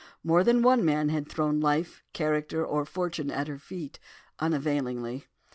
[0.23, 3.99] More than one man had thrown life, character, or fortune at her feet,
[4.39, 5.27] unavailingly.